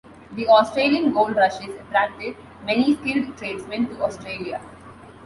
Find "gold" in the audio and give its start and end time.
1.13-1.35